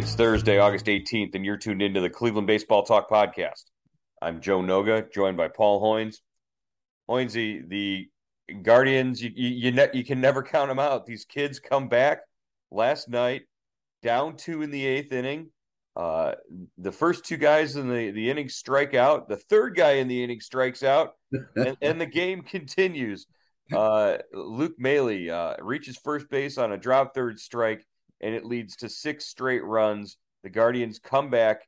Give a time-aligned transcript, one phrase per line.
[0.00, 3.64] It's Thursday, August 18th, and you're tuned into the Cleveland Baseball Talk podcast.
[4.22, 6.20] I'm Joe Noga, joined by Paul Hoynes.
[7.06, 8.08] Hoynes, the,
[8.62, 11.04] Guardians, you, you, you, ne- you can never count them out.
[11.04, 12.20] These kids come back
[12.70, 13.42] last night,
[14.02, 15.50] down two in the eighth inning.
[15.94, 16.32] Uh,
[16.78, 19.28] the first two guys in the, the inning strike out.
[19.28, 21.10] The third guy in the inning strikes out,
[21.54, 23.26] and, and the game continues.
[23.70, 27.84] Uh, Luke Maile uh, reaches first base on a drop third strike
[28.20, 30.16] and it leads to six straight runs.
[30.42, 31.62] The Guardians come back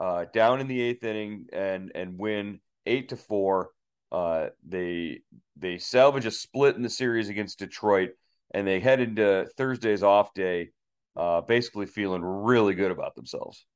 [0.00, 3.70] uh, down in the eighth inning and and win eight to four.
[4.10, 5.20] Uh, they
[5.56, 8.10] they salvage a split in the series against Detroit,
[8.52, 10.70] and they head into Thursday's off day,
[11.16, 13.66] uh, basically feeling really good about themselves.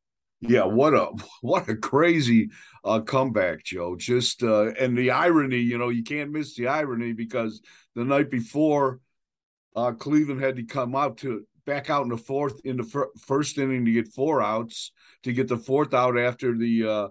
[0.41, 2.51] Yeah, what a what a crazy
[2.85, 3.97] uh, comeback, Joe.
[3.97, 7.63] Just uh, and the irony, you know, you can't miss the irony because
[7.95, 9.01] the night before,
[9.77, 13.11] uh, Cleveland had to come out to back out in the fourth in the fir-
[13.27, 17.09] first inning to get four outs to get the fourth out after the uh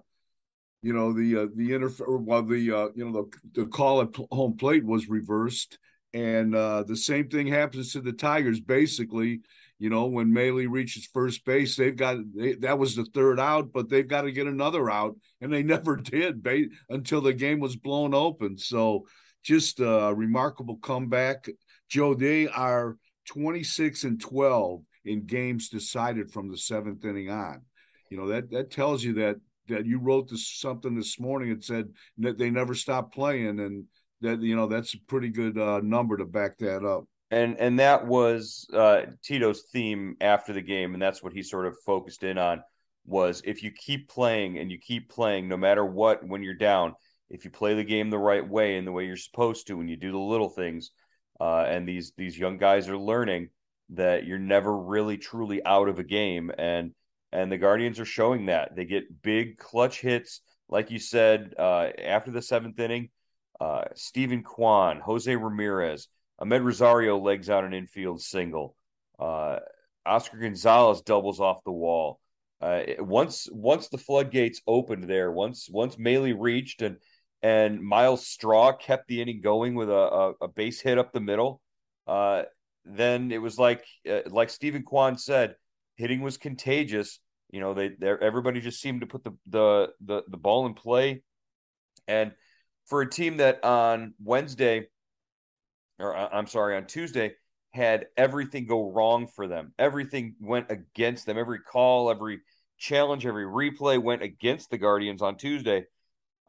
[0.82, 4.08] you know the uh, the inter well the uh you know the the call at
[4.30, 5.78] home plate was reversed.
[6.14, 8.60] And uh the same thing happens to the tigers.
[8.60, 9.40] Basically
[9.78, 13.72] you know when Maile reaches first base they've got they, that was the third out
[13.72, 15.16] but they've got to get another out.
[15.40, 18.58] And they never did ba- until the game was blown open.
[18.58, 19.06] So
[19.42, 21.48] just a remarkable comeback.
[21.88, 22.96] Joe they are
[23.26, 27.62] 26 and 12 in games decided from the seventh inning on.
[28.10, 29.36] You know, that that tells you that
[29.68, 31.88] that you wrote this something this morning and said
[32.18, 33.84] that they never stopped playing and
[34.20, 37.04] that you know that's a pretty good uh, number to back that up.
[37.30, 41.66] And and that was uh, Tito's theme after the game, and that's what he sort
[41.66, 42.62] of focused in on
[43.04, 46.94] was if you keep playing and you keep playing no matter what when you're down,
[47.30, 49.90] if you play the game the right way and the way you're supposed to, and
[49.90, 50.90] you do the little things,
[51.42, 53.48] uh, and these these young guys are learning
[53.90, 56.92] that you're never really truly out of a game and
[57.32, 61.88] and the guardians are showing that they get big clutch hits like you said uh,
[61.98, 63.08] after the seventh inning
[63.62, 66.08] uh, Steven Kwan, Jose Ramirez,
[66.40, 68.74] Amed Rosario legs out an infield single.
[69.20, 69.60] Uh,
[70.04, 72.18] Oscar Gonzalez doubles off the wall.
[72.60, 76.96] Uh, once once the floodgates opened there, once once Maile reached and
[77.42, 81.20] and Myles Straw kept the inning going with a, a, a base hit up the
[81.20, 81.60] middle.
[82.06, 82.44] Uh,
[82.84, 85.56] then it was like uh, like Steven Kwan said,
[85.96, 87.18] hitting was contagious.
[87.50, 91.22] You know, they everybody just seemed to put the, the the the ball in play,
[92.06, 92.32] and
[92.86, 94.88] for a team that on Wednesday,
[95.98, 97.34] or uh, I'm sorry, on Tuesday
[97.72, 99.72] had everything go wrong for them.
[99.78, 101.38] Everything went against them.
[101.38, 102.40] Every call, every
[102.78, 105.84] challenge, every replay went against the Guardians on Tuesday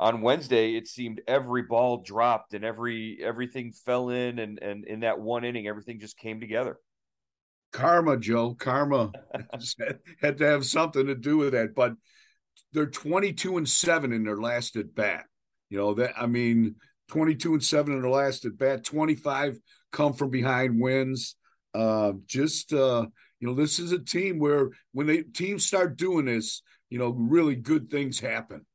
[0.03, 4.99] on Wednesday, it seemed every ball dropped and every everything fell in, and and in
[4.99, 6.77] that one inning, everything just came together.
[7.71, 8.53] Karma, Joe.
[8.53, 9.13] Karma
[10.21, 11.73] had to have something to do with that.
[11.73, 11.93] But
[12.73, 15.23] they're 22 and seven in their last at bat.
[15.69, 16.75] You know that I mean,
[17.07, 18.83] 22 and seven in their last at bat.
[18.83, 19.57] 25
[19.93, 21.37] come from behind wins.
[21.73, 23.05] Uh, just uh,
[23.39, 27.15] you know, this is a team where when they teams start doing this, you know,
[27.17, 28.65] really good things happen.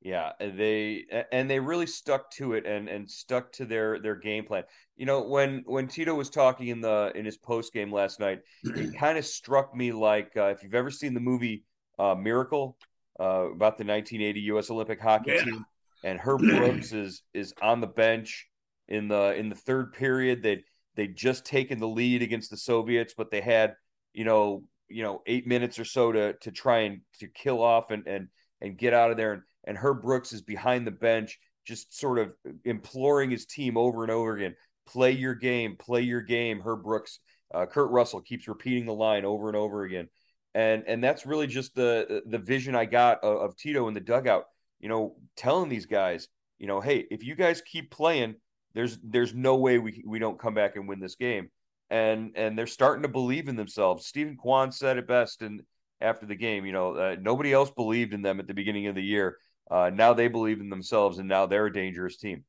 [0.00, 4.44] Yeah, they and they really stuck to it and and stuck to their their game
[4.44, 4.62] plan.
[4.96, 8.40] You know, when when Tito was talking in the in his post game last night,
[8.62, 11.64] it kind of struck me like uh, if you've ever seen the movie
[11.98, 12.76] uh, Miracle
[13.18, 14.70] uh, about the 1980 U.S.
[14.70, 15.44] Olympic hockey yeah.
[15.44, 15.64] team,
[16.04, 18.46] and Herb Brooks is is on the bench
[18.86, 20.44] in the in the third period.
[20.44, 20.62] They
[20.94, 23.74] they'd just taken the lead against the Soviets, but they had
[24.12, 27.90] you know you know eight minutes or so to to try and to kill off
[27.90, 28.28] and and
[28.60, 32.18] and get out of there and and Herb Brooks is behind the bench, just sort
[32.18, 32.32] of
[32.64, 34.54] imploring his team over and over again
[34.88, 36.60] play your game, play your game.
[36.60, 37.20] Herb Brooks,
[37.54, 40.08] uh, Kurt Russell keeps repeating the line over and over again.
[40.54, 44.00] And, and that's really just the the vision I got of, of Tito in the
[44.00, 44.44] dugout.
[44.80, 46.28] You know, telling these guys,
[46.58, 48.36] you know, hey, if you guys keep playing,
[48.74, 51.50] there's there's no way we we don't come back and win this game.
[51.90, 54.06] And and they're starting to believe in themselves.
[54.06, 55.60] Steven Kwan said it best in
[56.00, 56.64] after the game.
[56.66, 59.38] You know, uh, nobody else believed in them at the beginning of the year.
[59.70, 62.44] Uh, now they believe in themselves, and now they're a dangerous team.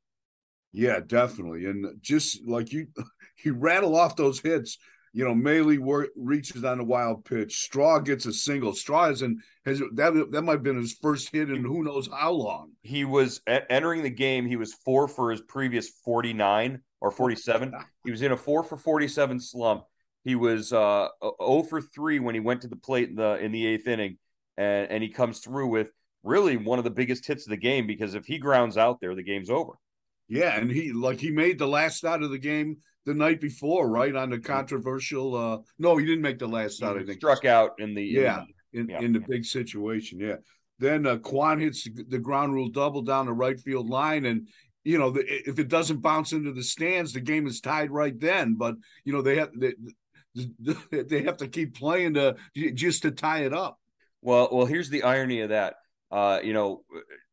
[0.72, 1.66] Yeah, definitely.
[1.66, 2.88] And just like you,
[3.44, 4.78] you rattle off those hits.
[5.12, 7.63] You know, Maile work, reaches on the wild pitch.
[7.63, 8.74] Straw gets a single.
[8.74, 12.31] Straw hasn't has that that might have been his first hit in who knows how
[12.31, 12.74] long.
[12.84, 14.46] He was entering the game.
[14.46, 17.74] He was four for his previous forty nine or forty seven.
[18.06, 19.84] he was in a four for forty seven slump.
[20.30, 21.08] He was uh,
[21.42, 24.20] 0 for 3 when he went to the plate in the in the eighth inning,
[24.58, 25.90] and, and he comes through with
[26.22, 29.16] really one of the biggest hits of the game because if he grounds out there,
[29.16, 29.74] the game's over.
[30.28, 32.78] Yeah, and he like he made the last out of the game
[33.08, 35.36] the night before, right on the controversial.
[35.36, 36.96] uh No, he didn't make the last out.
[36.96, 39.00] I think struck out in the yeah in, the, in, yeah.
[39.00, 40.20] in the big situation.
[40.20, 40.36] Yeah.
[40.78, 44.48] Then uh, Kwan hits the ground rule double down the right field line, and
[44.84, 48.18] you know the, if it doesn't bounce into the stands, the game is tied right
[48.20, 48.56] then.
[48.56, 49.74] But you know they have they,
[50.92, 52.36] they have to keep playing to
[52.74, 53.80] just to tie it up.
[54.22, 55.76] Well, well, here's the irony of that.
[56.12, 56.84] Uh, you know,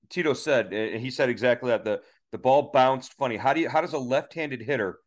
[0.08, 2.00] Tito said he said exactly that the
[2.32, 3.36] the ball bounced funny.
[3.36, 4.98] How do you how does a left-handed hitter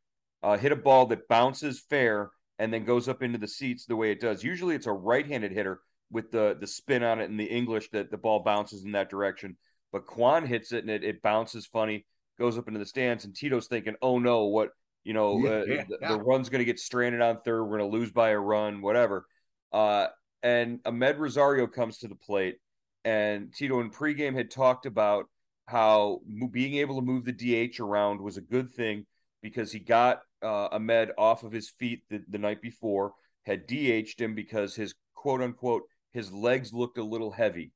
[0.43, 3.95] uh, hit a ball that bounces fair and then goes up into the seats the
[3.95, 4.43] way it does?
[4.43, 5.81] Usually, it's a right-handed hitter
[6.11, 9.09] with the the spin on it in the English that the ball bounces in that
[9.09, 9.57] direction.
[9.91, 12.05] But Kwan hits it and it, it bounces funny,
[12.37, 14.69] goes up into the stands, and Tito's thinking, "Oh no, what
[15.03, 16.07] you know, yeah, uh, yeah, the, yeah.
[16.09, 17.63] the, run's going to get stranded on third.
[17.63, 19.25] We're going to lose by a run, whatever."
[19.71, 20.07] Uh,
[20.41, 22.57] and Amed Rosario comes to the plate,
[23.03, 25.25] and Tito in pregame had talked about
[25.65, 27.31] how being able to move the
[27.69, 29.05] DH around was a good thing
[29.41, 33.13] because he got uh, Amed off of his feet the, the night before,
[33.45, 37.71] had DH'd him because his quote unquote his legs looked a little heavy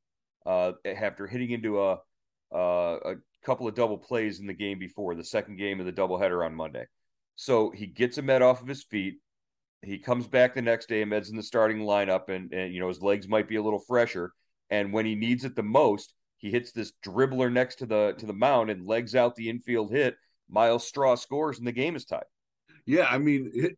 [0.45, 1.99] uh, after hitting into a,
[2.53, 3.15] uh, a
[3.45, 6.55] couple of double plays in the game before the second game of the doubleheader on
[6.55, 6.85] Monday.
[7.35, 9.15] So he gets Amed off of his feet.
[9.81, 11.03] He comes back the next day.
[11.03, 13.79] Amed's in the starting lineup, and, and you know his legs might be a little
[13.79, 14.31] fresher.
[14.69, 18.25] And when he needs it the most, he hits this dribbler next to the to
[18.25, 20.15] the mound and legs out the infield hit.
[20.49, 22.23] Myles Straw scores, and the game is tied.
[22.85, 23.77] Yeah, I mean, it,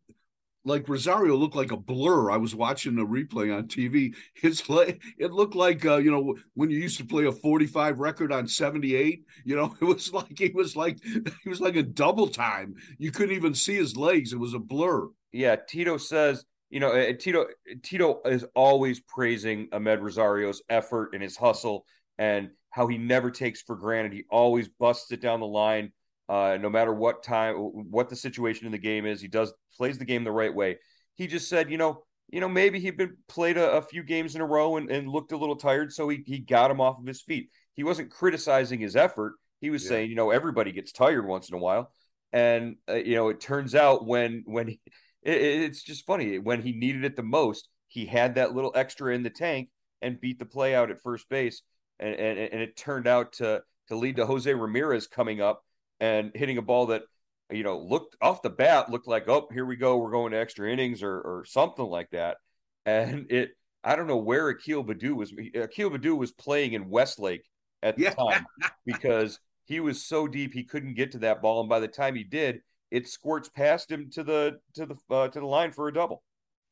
[0.66, 2.30] like Rosario looked like a blur.
[2.30, 4.14] I was watching the replay on TV.
[4.34, 8.00] His leg, it looked like uh, you know when you used to play a 45
[8.00, 9.24] record on 78.
[9.44, 12.74] You know, it was like he was like he was like a double time.
[12.98, 14.32] You couldn't even see his legs.
[14.32, 15.08] It was a blur.
[15.32, 16.44] Yeah, Tito says.
[16.68, 17.46] You know, Tito
[17.84, 21.86] Tito is always praising Amed Rosario's effort and his hustle
[22.18, 24.12] and how he never takes for granted.
[24.12, 25.92] He always busts it down the line
[26.28, 29.20] uh, no matter what time, what the situation in the game is.
[29.20, 30.78] He does plays the game the right way.
[31.14, 34.34] He just said, you know, you know, maybe he'd been played a, a few games
[34.34, 36.98] in a row and, and, looked a little tired, so he he got him off
[36.98, 37.50] of his feet.
[37.74, 39.34] He wasn't criticizing his effort.
[39.60, 39.90] He was yeah.
[39.90, 41.92] saying, you know, everybody gets tired once in a while,
[42.32, 44.80] and uh, you know, it turns out when when he,
[45.22, 49.14] it, it's just funny when he needed it the most, he had that little extra
[49.14, 49.68] in the tank
[50.02, 51.62] and beat the play out at first base,
[52.00, 55.62] and and, and it turned out to to lead to Jose Ramirez coming up
[56.00, 57.02] and hitting a ball that
[57.50, 60.38] you know looked off the bat looked like oh here we go we're going to
[60.38, 62.38] extra innings or or something like that.
[62.84, 63.50] And it
[63.82, 67.44] I don't know where Akil Baddoo was Akil Baddoo was playing in Westlake
[67.82, 68.14] at the yeah.
[68.14, 68.46] time
[68.84, 71.60] because he was so deep he couldn't get to that ball.
[71.60, 72.60] And by the time he did
[72.90, 76.22] it squirts past him to the to the uh, to the line for a double.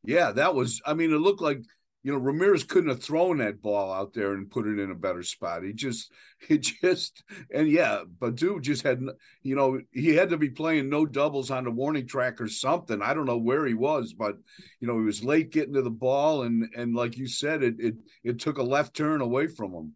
[0.05, 1.59] Yeah that was I mean it looked like
[2.05, 4.95] you know, Ramirez couldn't have thrown that ball out there and put it in a
[4.95, 5.65] better spot.
[5.65, 6.13] He just,
[6.49, 9.01] he just, and yeah, Baddoo just had,
[9.43, 13.01] you know, he had to be playing no doubles on the warning track or something.
[13.01, 14.37] I don't know where he was, but
[14.81, 17.77] you know, he was late getting to the ball, and and like you said, it
[17.79, 19.95] it it took a left turn away from him.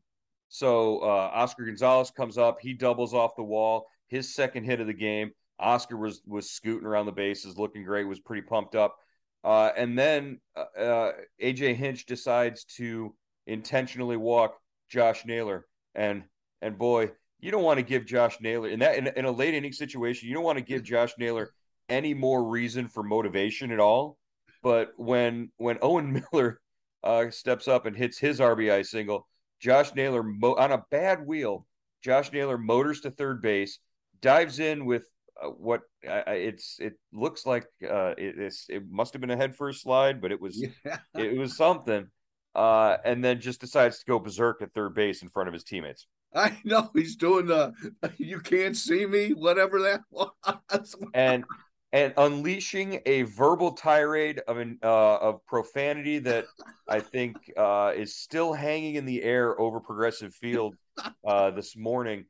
[0.48, 4.86] So uh, Oscar Gonzalez comes up, he doubles off the wall, his second hit of
[4.86, 5.32] the game.
[5.58, 8.96] Oscar was was scooting around the bases, looking great, was pretty pumped up.
[9.44, 13.14] Uh, and then uh, uh AJ Hinch decides to
[13.46, 16.24] intentionally walk Josh Naylor, and
[16.60, 19.54] and boy, you don't want to give Josh Naylor in that in, in a late
[19.54, 20.28] inning situation.
[20.28, 21.52] You don't want to give Josh Naylor
[21.88, 24.18] any more reason for motivation at all.
[24.62, 26.60] But when when Owen Miller
[27.04, 29.26] uh, steps up and hits his RBI single,
[29.60, 31.66] Josh Naylor mo- on a bad wheel,
[32.02, 33.78] Josh Naylor motors to third base,
[34.20, 35.04] dives in with
[35.46, 39.82] what uh, it's it looks like uh, it, it must have been a head first
[39.82, 40.98] slide, but it was yeah.
[41.14, 42.08] it was something.
[42.54, 45.62] Uh, and then just decides to go berserk at third base in front of his
[45.62, 46.06] teammates.
[46.34, 47.72] I know he's doing the
[48.16, 51.44] "you can't see me" whatever that was, and
[51.92, 56.46] and unleashing a verbal tirade of an uh, of profanity that
[56.88, 60.74] I think uh, is still hanging in the air over Progressive Field
[61.26, 62.26] uh, this morning.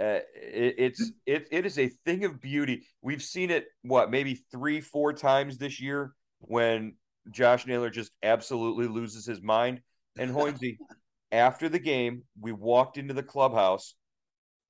[0.00, 2.86] Uh, it, it's it, it is a thing of beauty.
[3.02, 6.94] We've seen it what maybe three four times this year when
[7.30, 9.80] Josh Naylor just absolutely loses his mind.
[10.16, 10.78] And Hoynesy,
[11.32, 13.94] after the game, we walked into the clubhouse,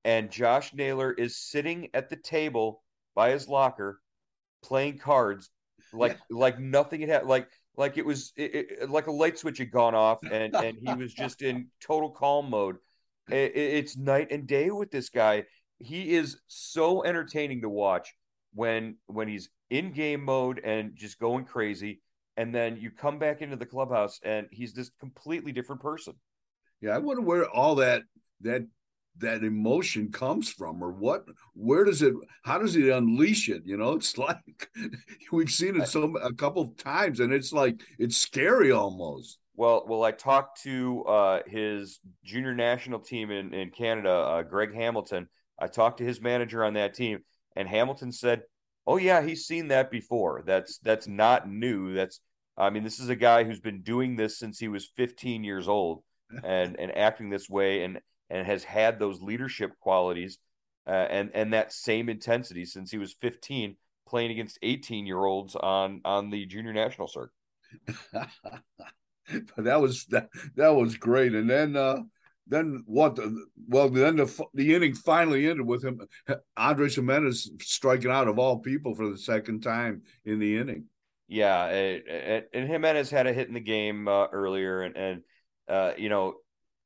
[0.04, 2.82] and Josh Naylor is sitting at the table
[3.14, 4.00] by his locker,
[4.62, 5.50] playing cards,
[5.92, 7.28] like like nothing had happened.
[7.28, 10.78] Like like it was it, it, like a light switch had gone off, and and
[10.80, 12.76] he was just in total calm mode.
[13.30, 15.44] It, it's night and day with this guy.
[15.78, 18.14] He is so entertaining to watch
[18.54, 22.00] when when he's in game mode and just going crazy.
[22.36, 26.14] And then you come back into the clubhouse and he's this completely different person.
[26.80, 28.02] Yeah i wonder where all that
[28.42, 28.62] that
[29.18, 33.62] that emotion comes from or what where does it how does it unleash it?
[33.64, 34.70] You know it's like
[35.32, 39.84] we've seen it so a couple of times and it's like it's scary almost well
[39.86, 45.28] well i talked to uh his junior national team in in canada uh, greg hamilton.
[45.60, 47.18] I talked to his manager on that team
[47.56, 48.42] and hamilton said
[48.88, 50.42] oh yeah he's seen that before.
[50.44, 51.94] That's that's not new.
[51.94, 52.20] That's
[52.56, 55.68] I mean, this is a guy who's been doing this since he was 15 years
[55.68, 56.02] old
[56.42, 58.00] and and acting this way and
[58.30, 60.38] and has had those leadership qualities
[60.86, 63.76] uh, and and that same intensity since he was 15
[64.08, 67.32] playing against 18 year olds on on the junior national circuit.
[69.56, 71.98] that was that that was great and then uh
[72.46, 73.18] then what
[73.68, 76.00] well then the the inning finally ended with him
[76.56, 80.86] Andres Gimenez striking out of all people for the second time in the inning
[81.28, 85.22] yeah, and, and Gimenez had a hit in the game uh, earlier, and and
[85.68, 86.34] uh, you know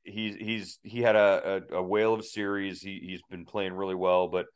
[0.03, 2.83] he's he's he had a, a, a whale of a series.
[2.83, 4.47] He he's been playing really well, but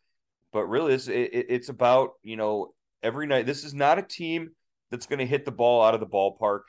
[0.52, 3.47] but really it's it, it's about you know every night.
[3.47, 4.50] This is not a team
[4.90, 6.62] that's going to hit the ball out of the ballpark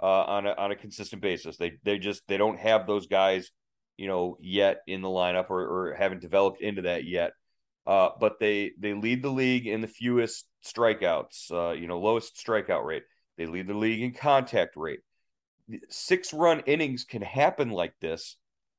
[0.00, 1.56] uh, on a on a consistent basis.
[1.56, 3.50] They they just they don't have those guys
[3.96, 7.32] you know yet in the lineup or, or haven't developed into that yet.
[7.86, 12.36] Uh, but they they lead the league in the fewest strikeouts, uh, you know, lowest
[12.36, 13.02] strikeout rate.
[13.36, 15.00] They lead the league in contact rate.
[15.88, 18.36] Six run innings can happen like this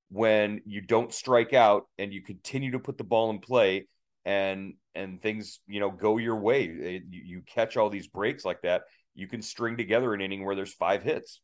[0.10, 3.88] when you don't strike out and you continue to put the ball in play
[4.26, 6.64] and and things you know go your way.
[6.64, 8.84] You, you catch all these breaks like that,
[9.16, 11.42] you can string together an inning where there's five hits.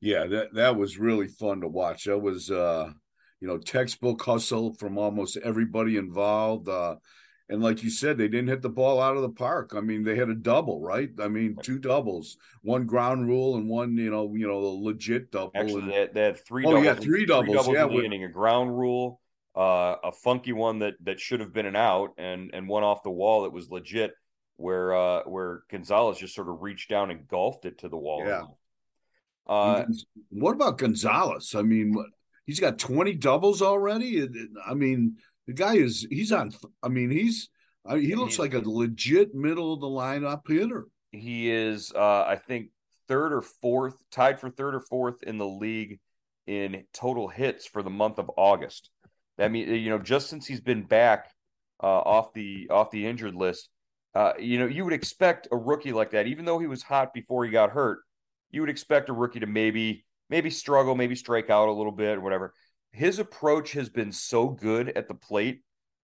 [0.00, 2.04] Yeah, that that was really fun to watch.
[2.04, 2.90] That was uh
[3.40, 6.68] you know, textbook hustle from almost everybody involved.
[6.68, 6.96] Uh,
[7.48, 9.72] and like you said, they didn't hit the ball out of the park.
[9.74, 11.08] I mean, they had a double, right?
[11.18, 15.50] I mean, two doubles, one ground rule and one, you know, you know, legit double.
[15.54, 16.64] Actually, they had, they had three.
[16.64, 17.46] Oh doubles, yeah, three doubles.
[17.46, 19.20] Three doubles yeah, in the inning, a ground rule,
[19.56, 23.02] uh, a funky one that that should have been an out, and and one off
[23.02, 24.12] the wall that was legit,
[24.60, 28.24] where uh, where Gonzalez just sort of reached down and golfed it to the wall.
[28.26, 28.42] Yeah.
[29.46, 29.84] Uh,
[30.28, 31.54] what about Gonzalez?
[31.56, 31.96] I mean,
[32.44, 34.28] he's got 20 doubles already.
[34.64, 36.52] I mean, the guy is he's on.
[36.82, 37.48] I mean, he's
[37.90, 40.86] he looks like a legit middle of the lineup hitter.
[41.10, 42.68] He is, uh, I think,
[43.08, 45.98] third or fourth, tied for third or fourth in the league
[46.46, 48.90] in total hits for the month of August.
[49.38, 51.30] That means you know just since he's been back
[51.82, 53.70] uh, off the off the injured list,
[54.14, 57.14] uh, you know you would expect a rookie like that, even though he was hot
[57.14, 58.00] before he got hurt.
[58.50, 62.18] You would expect a rookie to maybe maybe struggle, maybe strike out a little bit
[62.18, 62.54] or whatever.
[62.92, 65.60] His approach has been so good at the plate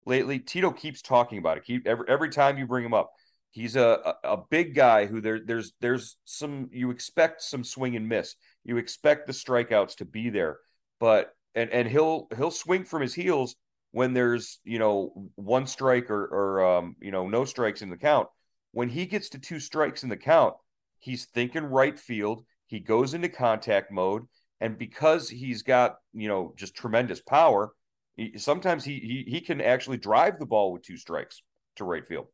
[0.06, 0.40] lately.
[0.40, 1.64] Tito keeps talking about it.
[1.64, 3.12] Keep every every time you bring him up.
[3.52, 7.96] He's a, a, a big guy who there there's there's some you expect some swing
[7.96, 8.36] and miss.
[8.66, 10.58] You expect the strikeouts to be there,
[11.00, 13.56] but and and he'll he'll swing from his heels
[13.94, 17.98] when there's you know one strike or or um, you know no strikes in the
[17.98, 18.28] count.
[18.72, 20.56] When he gets to two strikes in the count,
[21.00, 22.44] he's thinking right field.
[22.66, 24.24] He goes into contact mode,
[24.60, 27.72] and because he's got you know just tremendous power,
[28.18, 31.44] he, sometimes he, he he can actually drive the ball with two strikes
[31.76, 32.26] to right field.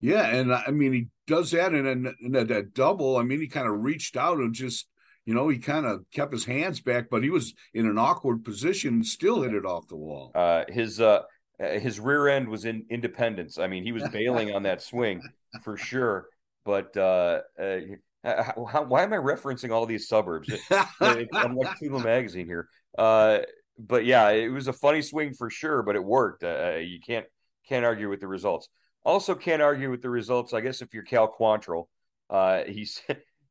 [0.00, 3.16] Yeah, and I mean he does that in, a, in a, that double.
[3.16, 4.86] I mean he kind of reached out and just
[5.24, 8.44] you know he kind of kept his hands back, but he was in an awkward
[8.44, 10.32] position and still hit it off the wall.
[10.34, 11.22] Uh, his uh,
[11.58, 13.58] his rear end was in Independence.
[13.58, 15.22] I mean he was bailing on that swing
[15.64, 16.26] for sure.
[16.64, 17.78] But uh, uh
[18.24, 20.48] how, how, why am I referencing all these suburbs?
[21.00, 22.68] I'm like Cleveland Magazine here.
[22.96, 23.40] Uh,
[23.78, 26.44] but yeah, it was a funny swing for sure, but it worked.
[26.44, 27.26] Uh, uh you can't
[27.68, 28.68] can't argue with the results.
[29.04, 30.52] Also, can't argue with the results.
[30.52, 31.86] I guess if you're Cal Quantrill,
[32.30, 33.02] uh, he's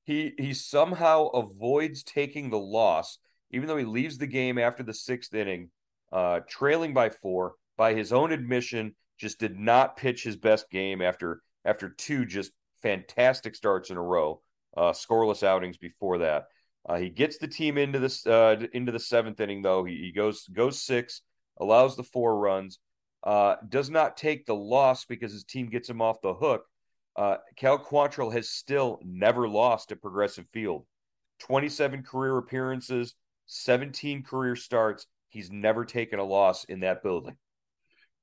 [0.04, 3.18] he he somehow avoids taking the loss,
[3.52, 5.70] even though he leaves the game after the sixth inning,
[6.12, 7.56] uh, trailing by four.
[7.78, 12.52] By his own admission, just did not pitch his best game after after two just
[12.82, 14.42] fantastic starts in a row
[14.78, 16.46] uh, scoreless outings before that.
[16.88, 19.84] Uh, he gets the team into this uh, into the seventh inning though.
[19.84, 21.22] He, he, goes goes six,
[21.60, 22.80] allows the four runs,
[23.24, 26.66] uh, does not take the loss because his team gets him off the hook.
[27.16, 30.86] Uh, Cal Quantrill has still never lost at Progressive Field.
[31.40, 33.16] 27 career appearances,
[33.48, 35.08] 17 career starts.
[35.30, 37.36] He's never taken a loss in that building.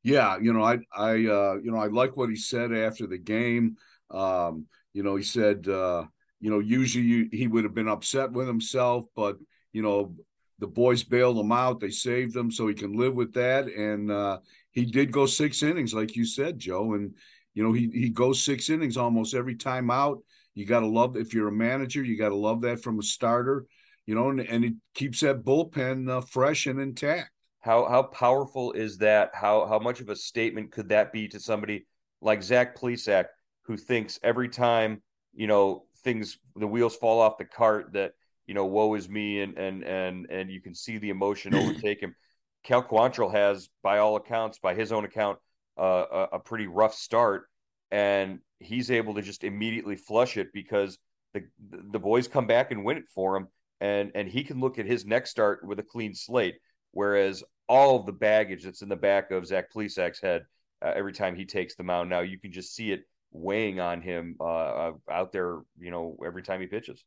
[0.03, 3.19] Yeah, you know, I I uh, you know, I like what he said after the
[3.19, 3.77] game.
[4.11, 6.05] Um, you know, he said uh,
[6.41, 9.37] you know, usually he would have been upset with himself, but
[9.73, 10.15] you know,
[10.61, 11.81] the boys bailed him out.
[11.81, 13.67] They saved him, so he can live with that.
[13.67, 14.39] And uh,
[14.71, 16.95] he did go six innings, like you said, Joe.
[16.95, 17.15] And
[17.59, 20.23] you know, he he goes six innings almost every time out.
[20.55, 23.03] You got to love if you're a manager, you got to love that from a
[23.03, 23.67] starter.
[24.07, 27.33] You know, and, and it keeps that bullpen uh, fresh and intact.
[27.59, 29.31] How how powerful is that?
[29.35, 31.89] How how much of a statement could that be to somebody
[32.21, 33.25] like Zach Plesac,
[33.63, 35.03] who thinks every time
[35.35, 38.13] you know things the wheels fall off the cart that
[38.47, 42.01] you know woe is me and and and and you can see the emotion overtake
[42.01, 42.15] him.
[42.63, 45.39] Cal Quantrill has, by all accounts, by his own account,
[45.79, 47.49] a, a pretty rough start,
[47.91, 50.99] and he's able to just immediately flush it because
[51.35, 53.49] the the boys come back and win it for him,
[53.81, 56.57] and and he can look at his next start with a clean slate.
[56.93, 60.43] Whereas all of the baggage that's in the back of Zach Plesac's head
[60.83, 64.01] uh, every time he takes the mound now, you can just see it weighing on
[64.01, 67.05] him uh, uh, out there, you know, every time he pitches.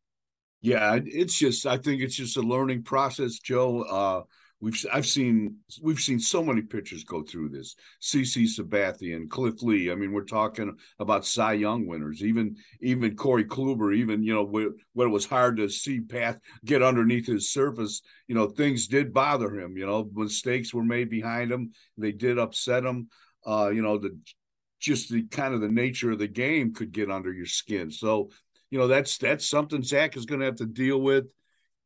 [0.62, 3.82] Yeah, it's just I think it's just a learning process, Joe.
[3.82, 4.22] Uh,
[4.62, 7.76] we've I've seen we've seen so many pitchers go through this.
[8.02, 9.92] CC Sabathia, and Cliff Lee.
[9.92, 12.24] I mean, we're talking about Cy Young winners.
[12.24, 13.96] Even even Corey Kluber.
[13.96, 18.02] Even you know when it was hard to see Path get underneath his surface.
[18.28, 19.76] You know things did bother him.
[19.78, 21.72] You know mistakes were made behind him.
[21.98, 23.10] They did upset him.
[23.46, 24.18] Uh, you know the
[24.82, 27.92] just the kind of the nature of the game could get under your skin.
[27.92, 28.32] So,
[28.72, 31.26] you know, that's that's something Zach is going to have to deal with,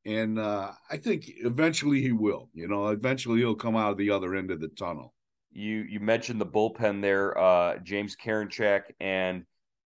[0.05, 2.49] and uh, I think eventually he will.
[2.53, 5.13] You know, eventually he'll come out of the other end of the tunnel.
[5.51, 7.37] You you mentioned the bullpen there.
[7.37, 9.45] Uh, James Karinchak and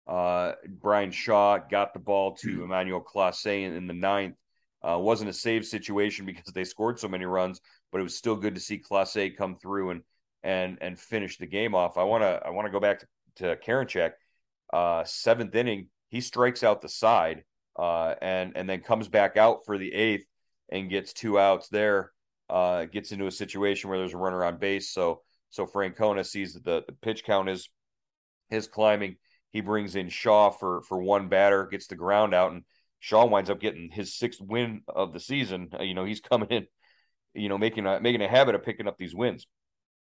[0.07, 2.63] uh, Bryan Shaw got the ball to mm-hmm.
[2.63, 4.35] Emmanuel Clase in, in the ninth.
[4.81, 7.59] Uh, wasn't a save situation because they scored so many runs,
[7.91, 10.01] but it was still good to see Clase come through and
[10.43, 11.97] and and finish the game off.
[11.97, 14.11] I want to I want to go back to, to Karinchak.
[14.73, 17.43] Uh, seventh inning, he strikes out the side
[17.77, 20.25] uh, and and then comes back out for the eighth
[20.69, 22.11] and gets two outs there.
[22.49, 24.91] Uh, gets into a situation where there's a runner on base.
[24.91, 27.69] So so Francona sees that the, the pitch count is
[28.49, 29.17] is climbing.
[29.51, 32.63] He brings in Shaw for for one batter, gets the ground out, and
[32.99, 35.69] Shaw winds up getting his sixth win of the season.
[35.77, 36.67] Uh, you know, he's coming in,
[37.33, 39.47] you know, making a making a habit of picking up these wins.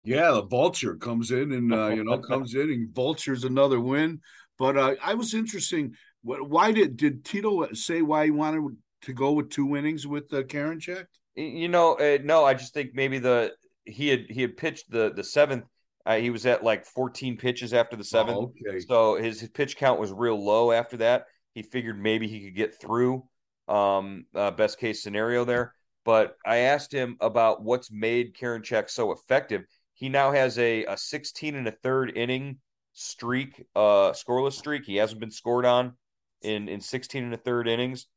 [0.03, 4.21] Yeah, the vulture comes in and uh, you know comes in and vultures another win.
[4.57, 5.95] But uh, I was interesting.
[6.23, 10.43] Why did did Tito say why he wanted to go with two innings with uh,
[10.43, 11.05] Karinchak?
[11.35, 13.53] You know, uh, no, I just think maybe the
[13.85, 15.65] he had he had pitched the the seventh.
[16.05, 18.79] Uh, he was at like 14 pitches after the seventh, oh, okay.
[18.79, 21.25] so his, his pitch count was real low after that.
[21.53, 23.25] He figured maybe he could get through.
[23.67, 25.75] Um, uh, best case scenario there.
[26.05, 29.65] But I asked him about what's made Karinchak so effective
[29.99, 32.59] he now has a, a 16 and a third inning
[32.93, 34.85] streak, uh, scoreless streak.
[34.85, 35.97] He hasn't been scored on
[36.41, 38.07] in in 16 and a third innings.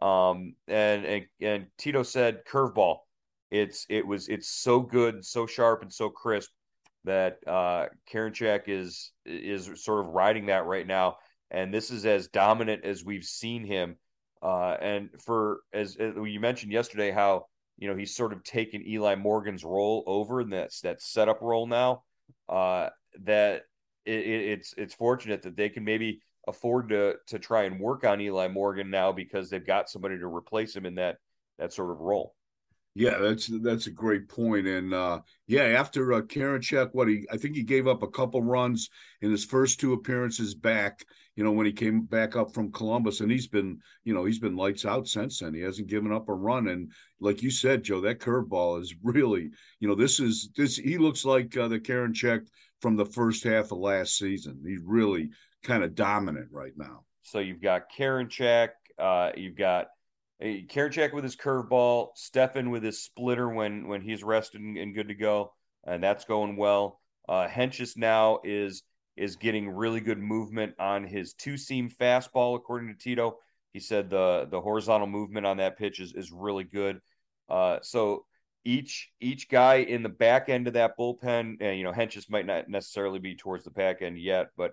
[0.00, 2.98] Um, and, and and Tito said curveball.
[3.50, 6.50] It's it was it's so good, so sharp, and so crisp
[7.04, 11.16] that uh, Karinchak is is sort of riding that right now.
[11.50, 13.96] And this is as dominant as we've seen him.
[14.40, 17.46] Uh, and for as, as you mentioned yesterday, how
[17.78, 21.66] you know he's sort of taken Eli Morgan's role over, and that's that setup role
[21.66, 22.02] now.
[22.48, 22.88] Uh,
[23.20, 23.62] that
[24.04, 28.20] it, it's it's fortunate that they can maybe afford to to try and work on
[28.20, 31.18] Eli Morgan now because they've got somebody to replace him in that
[31.58, 32.34] that sort of role.
[32.94, 34.66] Yeah, that's that's a great point.
[34.66, 38.42] And uh, yeah, after uh, Karinchak, what he I think he gave up a couple
[38.42, 38.90] runs
[39.22, 41.04] in his first two appearances back.
[41.34, 44.38] You know, when he came back up from Columbus, and he's been you know he's
[44.38, 45.54] been lights out since then.
[45.54, 46.68] He hasn't given up a run.
[46.68, 49.50] And like you said, Joe, that curveball is really
[49.80, 52.46] you know this is this he looks like uh, the Karinchak
[52.82, 54.60] from the first half of last season.
[54.66, 55.30] He really
[55.62, 57.04] kind of dominant right now.
[57.22, 59.88] So you've got Karinchak, uh, you've got
[60.42, 65.14] Karinchak with his curveball, Stephan with his splitter when when he's rested and, good to
[65.14, 65.52] go,
[65.84, 67.00] and that's going well.
[67.28, 68.82] Uh, Hentges now is
[69.16, 73.38] is getting really good movement on his two seam fastball, according to Tito.
[73.72, 77.00] He said the the horizontal movement on that pitch is is really good.
[77.48, 78.24] Uh, so
[78.64, 82.46] each each guy in the back end of that bullpen, and you know, Hentges might
[82.46, 84.72] not necessarily be towards the back end yet, but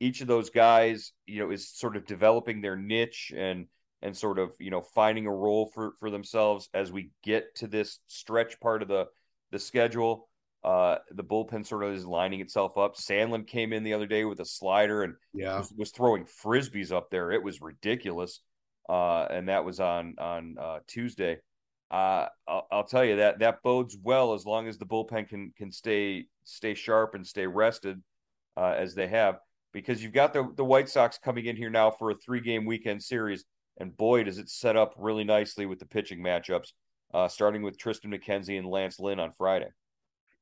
[0.00, 3.66] each of those guys, you know, is sort of developing their niche and
[4.00, 7.66] and sort of you know finding a role for for themselves as we get to
[7.66, 9.06] this stretch part of the
[9.50, 10.28] the schedule.
[10.64, 12.96] Uh, the bullpen sort of is lining itself up.
[12.96, 16.92] Sandlin came in the other day with a slider and yeah was, was throwing frisbees
[16.92, 17.30] up there.
[17.30, 18.40] It was ridiculous.
[18.88, 21.38] uh, and that was on on uh, Tuesday.
[21.90, 25.52] Uh, I'll, I'll, tell you that that bodes well as long as the bullpen can
[25.56, 28.02] can stay stay sharp and stay rested
[28.56, 29.38] uh, as they have,
[29.72, 32.64] because you've got the the White Sox coming in here now for a three game
[32.64, 33.44] weekend series,
[33.78, 36.72] and boy does it set up really nicely with the pitching matchups,
[37.14, 39.68] uh, starting with Triston McKenzie and Lance Lynn on Friday.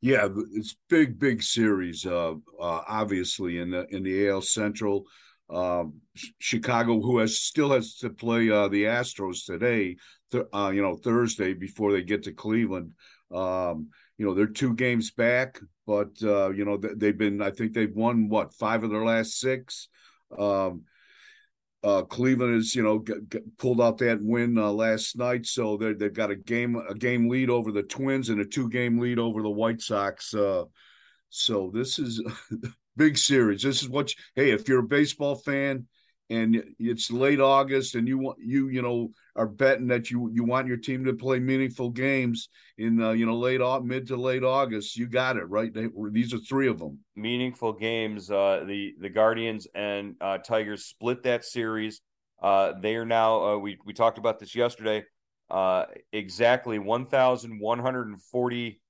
[0.01, 2.05] Yeah, it's big, big series.
[2.05, 5.05] Uh, uh, obviously in the in the AL Central,
[5.50, 6.00] um,
[6.38, 9.96] Chicago, who has still has to play uh, the Astros today,
[10.32, 12.92] th- uh, you know, Thursday before they get to Cleveland.
[13.32, 17.42] Um, you know, they're two games back, but uh, you know they've been.
[17.42, 19.88] I think they've won what five of their last six.
[20.37, 20.82] Um,
[21.85, 25.76] uh, Cleveland has, you know, g- g- pulled out that win uh, last night, so
[25.76, 29.18] they've got a game a game lead over the Twins and a two game lead
[29.18, 30.35] over the White Sox.
[30.35, 30.64] Uh,
[31.28, 32.22] so this is
[32.96, 33.62] big series.
[33.62, 35.87] This is what you, hey, if you're a baseball fan
[36.28, 40.44] and it's late August and you want you you know are betting that you you
[40.44, 44.42] want your team to play meaningful games in uh, you know late mid to late
[44.42, 45.72] August, you got it right.
[45.72, 46.98] They, these are three of them.
[47.14, 48.30] Meaningful games.
[48.30, 52.00] Uh, the the Guardians and uh, Tigers split that series.
[52.42, 53.42] Uh, they are now.
[53.42, 55.04] Uh, we we talked about this yesterday.
[55.48, 58.80] Uh, exactly one thousand one hundred and forty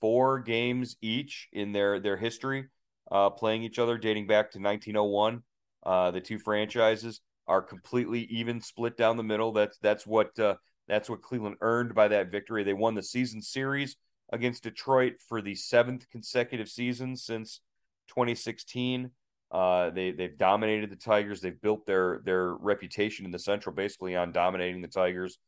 [0.00, 2.66] four games each in their their history
[3.10, 5.42] uh, playing each other, dating back to 1901.
[5.84, 9.52] Uh, the two franchises are completely even, split down the middle.
[9.52, 10.56] That's that's what uh,
[10.88, 12.64] that's what Cleveland earned by that victory.
[12.64, 13.96] They won the season series
[14.32, 17.60] against Detroit for the seventh consecutive season since
[18.08, 19.10] 2016.
[19.50, 21.40] Uh, they they've dominated the Tigers.
[21.40, 25.38] They've built their their reputation in the Central basically on dominating the Tigers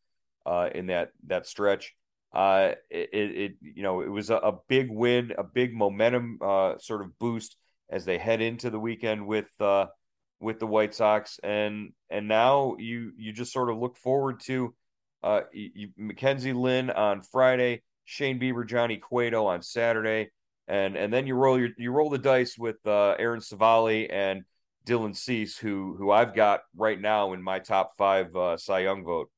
[0.44, 1.94] uh, in that that stretch.
[2.34, 6.78] Uh, it, it, you know it was a, a, big win, a big momentum uh,
[6.78, 7.56] sort of boost
[7.90, 9.86] as they head into the weekend with uh,
[10.40, 14.74] with the White Sox, and and now you you just sort of look forward to
[15.22, 20.30] uh, you, McKenzie Lynn on Friday, Shane Bieber, Johnny Cueto on Saturday,
[20.66, 24.42] and and then you roll your you roll the dice with uh, Aaron Civale and
[24.86, 29.04] Dylan Cease, who who I've got right now in my top five uh, Cy Young
[29.04, 29.30] vote.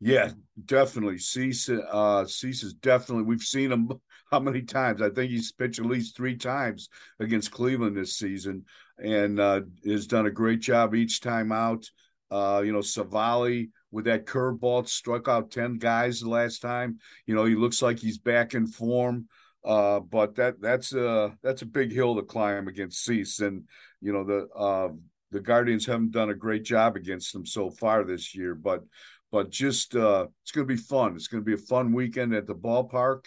[0.00, 0.30] Yeah,
[0.66, 1.18] definitely.
[1.18, 3.24] Cease, uh, Cease is definitely.
[3.24, 3.90] We've seen him
[4.30, 5.00] how many times?
[5.00, 8.64] I think he's pitched at least three times against Cleveland this season,
[8.98, 11.86] and uh, has done a great job each time out.
[12.30, 16.98] Uh, you know, Civale with that curveball struck out ten guys the last time.
[17.24, 19.28] You know, he looks like he's back in form.
[19.64, 23.64] Uh, but that that's a that's a big hill to climb against Cease, and
[24.00, 24.88] you know the uh,
[25.32, 28.84] the Guardians haven't done a great job against them so far this year, but
[29.32, 31.14] but just uh, it's going to be fun.
[31.14, 33.24] It's going to be a fun weekend at the ballpark,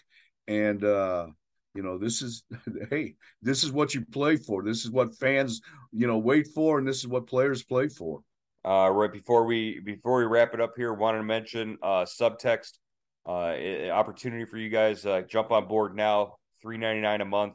[0.48, 1.28] and uh,
[1.76, 2.44] you know this is
[2.90, 4.64] hey, this is what you play for.
[4.64, 8.22] This is what fans you know wait for, and this is what players play for.
[8.66, 12.78] Uh, right before we before we wrap it up here, wanted to mention uh, subtext
[13.26, 15.06] uh, opportunity for you guys.
[15.06, 17.54] Uh, jump on board now, three ninety nine a month.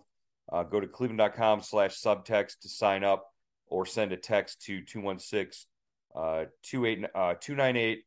[0.53, 3.27] Uh, go to cleveland.com slash subtext to sign up
[3.67, 5.67] or send a text to 216
[6.15, 8.05] uh, 298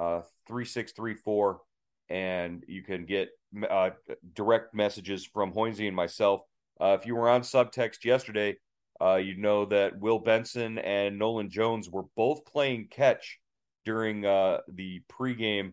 [0.00, 1.60] uh, 3634,
[2.08, 3.28] and you can get
[3.68, 3.90] uh,
[4.34, 6.40] direct messages from Hoynesy and myself.
[6.80, 8.56] Uh, if you were on subtext yesterday,
[9.02, 13.38] uh, you know that Will Benson and Nolan Jones were both playing catch
[13.84, 15.72] during uh, the pregame,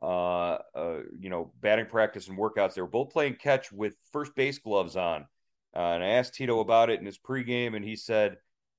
[0.00, 0.58] uh,
[1.18, 2.74] you know, batting practice and workouts.
[2.74, 5.26] They were both playing catch with first base gloves on.
[5.72, 8.36] And I asked Tito about it in his pregame, and he said,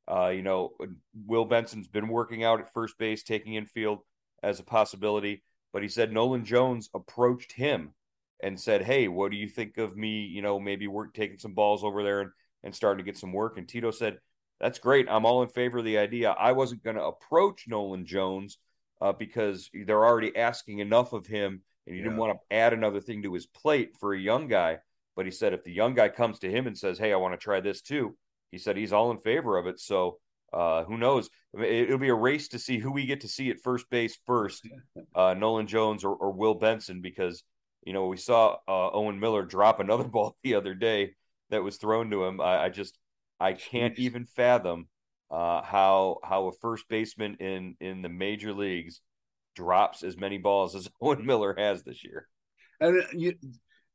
[0.09, 0.71] you know,
[1.25, 3.99] Will Benson's been working out at first base, taking infield
[4.45, 5.43] as a possibility.
[5.73, 7.93] But he said Nolan Jones approached him
[8.41, 10.21] and said, Hey, what do you think of me?
[10.21, 12.31] You know, maybe we're taking some balls over there and,
[12.63, 13.57] and starting to get some work.
[13.57, 14.19] And Tito said,
[14.61, 15.07] That's great.
[15.09, 16.31] I'm all in favor of the idea.
[16.31, 18.57] I wasn't going to approach Nolan Jones
[19.01, 22.05] uh, because they're already asking enough of him and he yeah.
[22.05, 24.77] didn't want to add another thing to his plate for a young guy.
[25.15, 27.33] But he said, if the young guy comes to him and says, Hey, I want
[27.33, 28.15] to try this too,
[28.51, 29.79] he said he's all in favor of it.
[29.79, 30.19] So
[30.53, 31.29] uh, who knows?
[31.57, 34.67] It'll be a race to see who we get to see at first base first,
[35.15, 37.43] uh, Nolan Jones or, or, Will Benson, because
[37.83, 41.13] you know we saw uh, Owen Miller drop another ball the other day
[41.49, 42.41] that was thrown to him.
[42.41, 42.97] I, I just
[43.39, 44.87] I can't even fathom
[45.31, 49.01] uh, how how a first baseman in in the major leagues
[49.55, 52.27] drops as many balls as Owen Miller has this year.
[52.79, 53.33] And uh, you,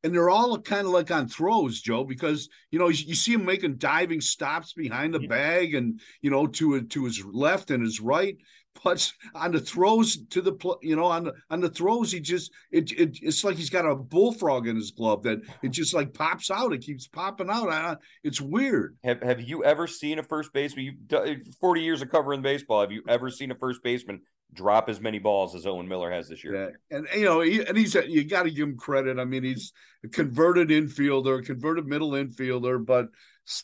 [0.03, 3.45] and they're all kind of like on throws, Joe, because you know you see him
[3.45, 8.01] making diving stops behind the bag, and you know to to his left and his
[8.01, 8.37] right.
[8.85, 12.53] But on the throws to the you know on the on the throws, he just
[12.71, 16.15] it, it it's like he's got a bullfrog in his glove that it just like
[16.15, 16.73] pops out.
[16.73, 17.99] It keeps popping out.
[18.23, 18.97] It's weird.
[19.03, 20.97] Have Have you ever seen a first baseman?
[21.11, 22.81] You forty years of covering baseball.
[22.81, 24.21] Have you ever seen a first baseman
[24.53, 26.55] drop as many balls as Owen Miller has this year.
[26.91, 29.19] Yeah, and you know, he, and he's you got to give him credit.
[29.19, 29.73] I mean, he's
[30.05, 33.09] a converted infielder, converted middle infielder, but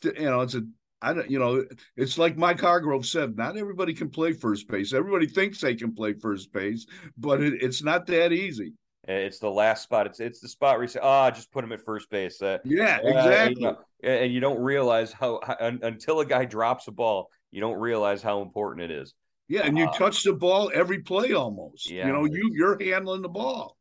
[0.03, 0.63] you know, it's a
[1.03, 1.65] I don't, you know,
[1.97, 3.37] it's like Mike Hargrove said.
[3.37, 4.93] Not everybody can play first base.
[4.93, 6.87] Everybody thinks they can play first base,
[7.19, 8.73] but it, it's not that easy.
[9.07, 10.07] It's the last spot.
[10.07, 12.43] It's it's the spot where you say, "Ah, oh, just put him at first base."
[12.43, 13.67] Uh, yeah, exactly.
[13.67, 17.31] Uh, you know, and you don't realize how, how, until a guy drops a ball,
[17.51, 19.15] you don't realize how important it is.
[19.49, 21.91] Yeah, and you uh, touch the ball every play almost.
[21.91, 22.07] Yeah.
[22.07, 23.77] You know, you you're handling the ball.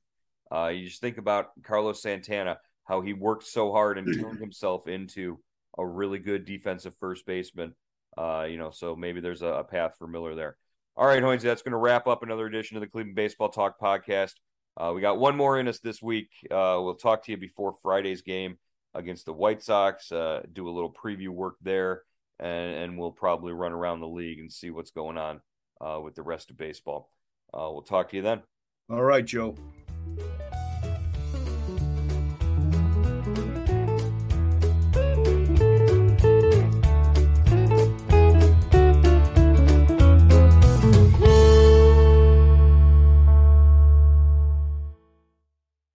[0.51, 4.87] Uh, you just think about Carlos Santana, how he worked so hard and turned himself
[4.87, 5.39] into
[5.77, 7.73] a really good defensive first baseman.
[8.17, 10.55] Uh, you know, so maybe there's a, a path for Miller there.
[10.95, 13.79] All right, Hoynes, that's going to wrap up another edition of the Cleveland Baseball Talk
[13.79, 14.33] podcast.
[14.77, 16.29] Uh, we got one more in us this week.
[16.45, 18.57] Uh, we'll talk to you before Friday's game
[18.93, 20.11] against the White Sox.
[20.11, 22.03] Uh, do a little preview work there,
[22.39, 25.41] and, and, we'll probably run around the league and see what's going on
[25.81, 27.09] uh, with the rest of baseball.
[27.53, 28.41] Uh, we'll talk to you then.
[28.89, 29.55] All right, Joe.